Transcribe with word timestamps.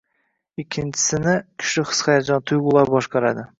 Ikkisini 0.63 1.35
kuchli 1.69 1.87
his-hayajon, 1.91 2.43
tuyg`ular 2.53 2.95
boshqaradi 2.97 3.49